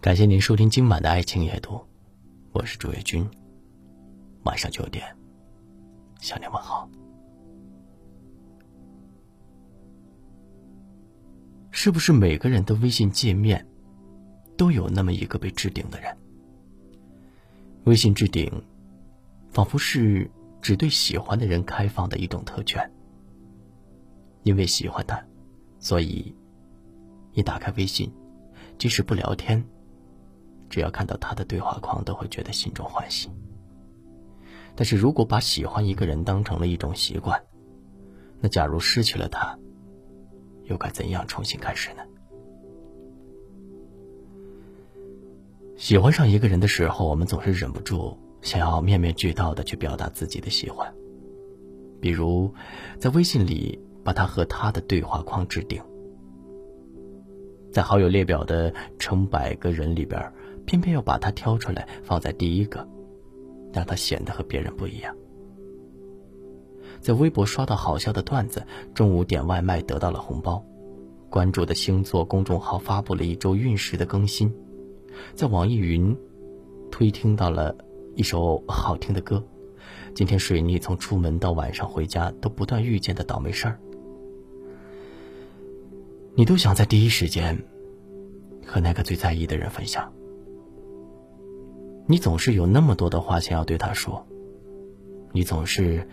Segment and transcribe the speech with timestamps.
[0.00, 1.84] 感谢您收听今晚的爱情夜读，
[2.52, 3.28] 我是朱月君。
[4.44, 5.04] 晚上九点，
[6.20, 6.88] 向您问好。
[11.72, 13.66] 是不是每个人的微信界面
[14.56, 16.16] 都有那么一个被置顶的人？
[17.82, 18.48] 微信置顶，
[19.50, 20.30] 仿佛是
[20.62, 22.88] 只对喜欢的人开放的一种特权。
[24.44, 25.20] 因为喜欢他，
[25.80, 26.32] 所以
[27.32, 28.08] 一打开微信，
[28.78, 29.60] 即使不聊天。
[30.68, 33.28] 只要看到他的对话框，都会觉得心中欢喜。
[34.74, 37.42] 但是如果把喜欢一个人当成了一种习惯，
[38.40, 39.58] 那假如失去了他，
[40.64, 42.02] 又该怎样重新开始呢？
[45.76, 50.92] 喜欢上一个人的时候，我们总是忍不住想要面面俱到的去表达自己的喜欢，
[52.00, 52.52] 比如
[53.00, 55.82] 在微信里把他和他的对话框置顶，
[57.72, 60.32] 在好友列表的成百个人里边。
[60.66, 62.86] 偏偏要把他挑出来放在第一个，
[63.72, 65.14] 让他显得和别人不一样。
[67.00, 70.64] 在微博刷到好笑的段子，中午点外卖得到了红包，
[71.30, 74.52] 关注的星座公众号发布了一周运势的更新，
[75.34, 76.16] 在网易云
[76.90, 77.76] 推听到了
[78.16, 79.42] 一首好听的歌。
[80.14, 83.78] 今天水逆，从出门到晚上回家都不断遇见的倒霉事儿，
[86.34, 87.56] 你都想在第一时间
[88.66, 90.12] 和那个最在意的人分享。
[92.10, 94.26] 你总是有那么多的话想要对他说，
[95.30, 96.08] 你总是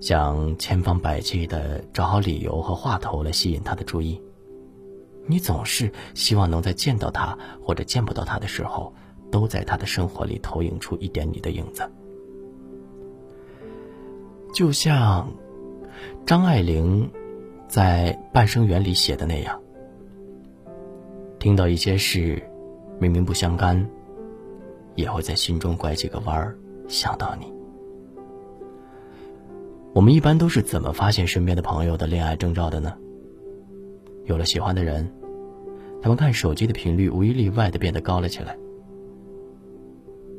[0.00, 4.22] 想千方百计的找好理由和话头来吸引他的注意，
[5.26, 8.94] 你总是希望能在见到他或者见不到他的时候，
[9.28, 11.82] 都在他的生活里投影出一点你的影子。
[14.54, 15.32] 就像
[16.24, 17.10] 张爱玲
[17.66, 19.60] 在《半生缘》里写的那样，
[21.40, 22.40] 听到一些事，
[23.00, 23.84] 明明不相干。
[24.94, 26.56] 也会在心中拐几个弯儿
[26.88, 27.52] 想到你。
[29.92, 32.94] 我们一般都是怎么发现身边的朋友的恋爱征兆的呢？
[34.26, 35.12] 有了喜欢的人，
[36.00, 38.56] 他们看手机的频率无一例外的变得高了起来，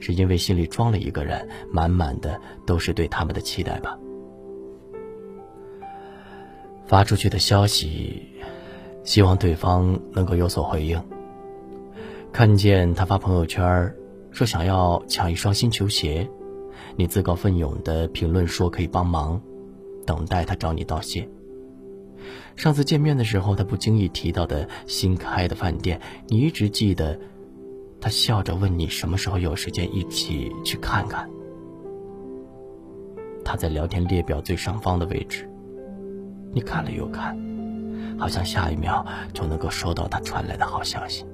[0.00, 3.96] 是因为心里装了一个人，满满的都是对他们的期待吧？
[6.86, 8.22] 发出去的消息，
[9.04, 11.00] 希望对方能够有所回应。
[12.32, 13.94] 看见他发朋友圈
[14.36, 16.28] 说想要抢一双新球鞋，
[16.94, 19.40] 你自告奋勇的评论说可以帮忙，
[20.04, 21.26] 等待他找你道谢。
[22.54, 25.98] 上次见面的时候，他不经意提到的新开的饭店，
[26.28, 27.18] 你一直记得。
[27.98, 31.26] 他笑着问你什么时候有时间一起去看看。
[33.42, 35.48] 他在聊天列表最上方的位置，
[36.52, 37.34] 你看了又看，
[38.18, 41.24] 好像下一秒就能够收到他传来的好消息。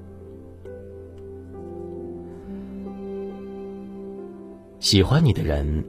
[4.83, 5.85] 喜欢你的人，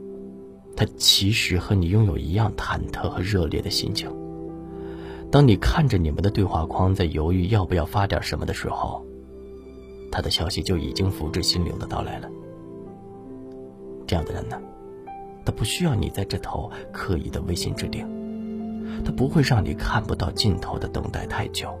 [0.76, 4.08] 他其实和你拥有一样忐忑和热烈的心情。
[5.32, 9.04] 当你看着你们的对话框，在犹豫要不要发点什么的时候，
[10.12, 12.30] 他的消息就已经福至心灵的到来了。
[14.06, 14.62] 这样的人呢，
[15.44, 18.06] 他不需要你在这头刻意的微信置顶，
[19.04, 21.76] 他不会让你看不到尽头的等待太久，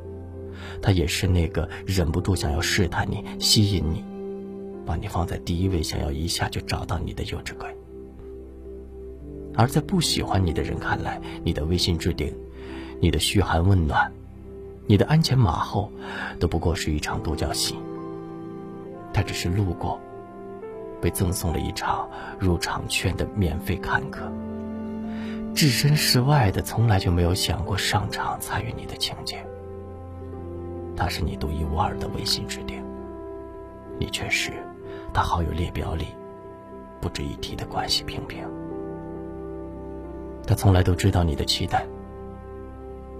[0.82, 4.04] 他也是那个忍不住想要试探你、吸引你。
[4.86, 7.68] 把你放在第一位，想要一下就找到你的幼稚鬼。
[9.56, 12.34] 而在不喜欢你的人看来，你的微信置顶、
[13.00, 14.12] 你的嘘寒问暖、
[14.86, 15.90] 你的鞍前马后，
[16.40, 17.76] 都不过是一场独角戏。
[19.12, 20.00] 他只是路过，
[21.00, 22.08] 被赠送了一场
[22.38, 24.30] 入场券的免费看客。
[25.54, 29.46] 置身事外的，从来就没有想过上场参与你的情节。
[30.96, 32.82] 他是你独一无二的微信置顶，
[34.00, 34.52] 你却是。
[35.14, 36.08] 他好友列表里
[37.00, 38.44] 不值一提的关系平平，
[40.44, 41.86] 他从来都知道你的期待，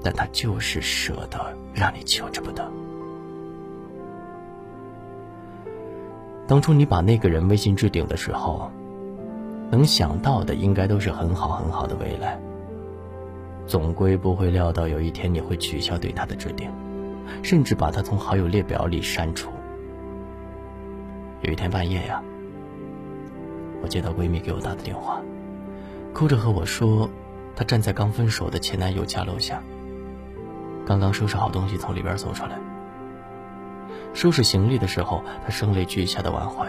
[0.02, 2.68] 但他就是舍得让你求之不得。
[6.48, 8.70] 当初你把那个人微信置顶的时候，
[9.70, 12.40] 能想到的应该都是很好很好的未来，
[13.68, 16.68] 总归不会料到有一天你会取消对他的置顶，
[17.42, 19.48] 甚至把他从好友列表里删除。
[21.44, 22.22] 有一天半夜呀，
[23.82, 25.20] 我接到闺蜜给我打的电话，
[26.14, 27.08] 哭着和我说，
[27.54, 29.62] 她站在刚分手的前男友家楼下，
[30.86, 32.58] 刚刚收拾好东西从里边走出来。
[34.14, 36.66] 收拾行李的时候，她声泪俱下的挽回。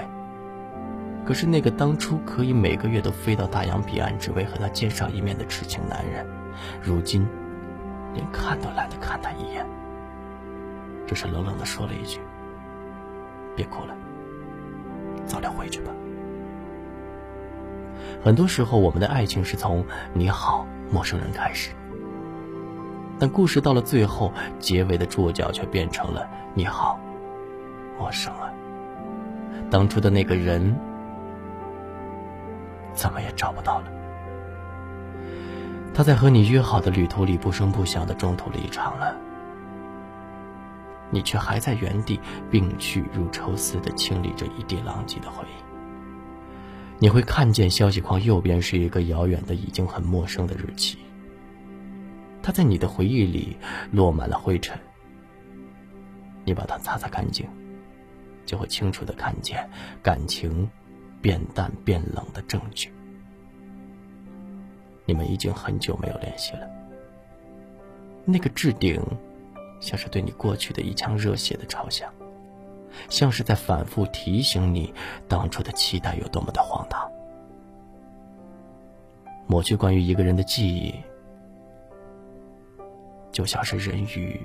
[1.25, 6.27] 可是那个当初可以每个月都飞到大洋彼岸，只为和她见上一面的痴情男人，
[6.81, 7.25] 如今
[8.13, 9.66] 连看都懒得看她一眼，
[11.07, 12.19] 只是冷冷的说了一句。
[13.56, 13.95] 别哭了，
[15.25, 15.92] 早点回去吧。
[18.24, 21.72] 很多时候，我们的爱情是从“你好，陌生人”开始，
[23.19, 27.00] 但故事到了最后，结尾的注脚却变成了“你好，
[28.00, 28.54] 陌生人”。
[29.69, 30.75] 当初的那个人，
[32.94, 33.86] 怎么也找不到了。
[35.94, 39.16] 他在和你约好的旅途里不声不响的中途离场了，
[41.11, 42.19] 你却还在原地
[42.49, 45.63] 病去如抽丝的清理着一地狼藉的回忆。
[46.97, 50.97] 你会看见消息框右边是一个遥远的、已经很陌生的日期，
[52.41, 53.57] 它在你的回忆里
[53.91, 54.79] 落满了灰尘。
[56.45, 57.45] 你把它擦擦干净，
[58.45, 59.69] 就会清楚的看见
[60.01, 60.69] 感情
[61.21, 62.91] 变淡变冷的证据。
[65.05, 66.67] 你们已经很久没有联系了。
[68.23, 69.01] 那个置顶，
[69.80, 72.12] 像是对你过去的一腔热血的嘲笑，
[73.10, 74.94] 像是在反复提醒你
[75.27, 77.10] 当初的期待有多么的荒唐。
[79.48, 80.95] 抹去关于一个人的记忆，
[83.31, 84.39] 就像是人鱼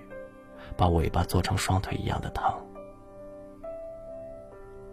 [0.77, 2.53] 把尾巴做成双腿一样的疼。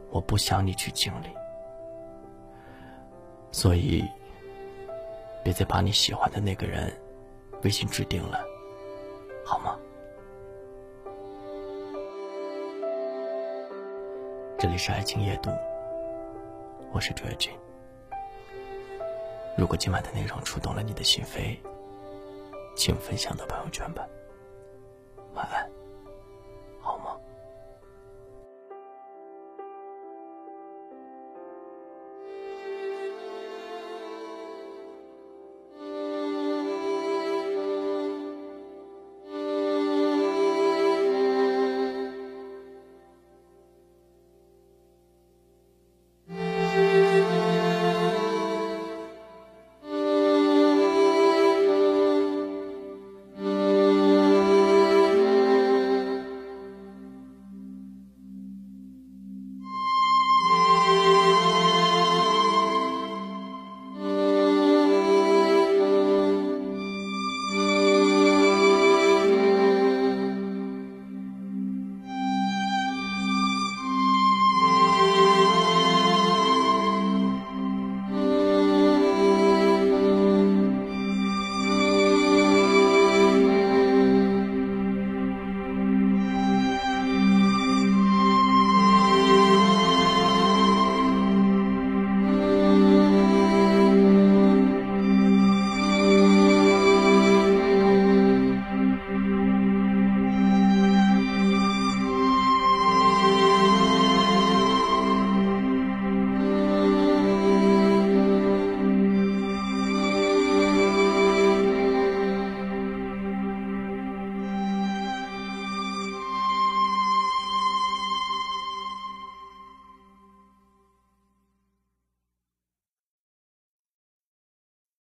[0.09, 1.27] 我不想你去经历，
[3.51, 4.03] 所以。
[5.43, 6.91] 别再把你喜欢的那个人
[7.63, 8.37] 微信置顶了，
[9.45, 9.77] 好吗？
[14.59, 15.51] 这里是爱情夜读，
[16.91, 17.53] 我是朱君。
[19.55, 21.55] 如果今晚的内容触动了你的心扉，
[22.75, 24.03] 请分享到朋友圈吧。
[25.35, 25.76] 晚安。